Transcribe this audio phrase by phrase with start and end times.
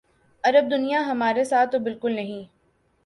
[0.43, 2.43] عرب دنیا ہمارے ساتھ تو بالکل نہیں۔